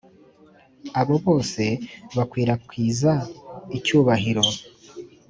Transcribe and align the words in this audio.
abo 1.01 1.15
bose 1.25 1.63
bakwirakwizaga 2.15 3.25
icyubahiro 3.77 4.43